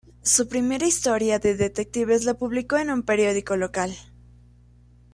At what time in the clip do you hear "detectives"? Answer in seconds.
1.55-2.23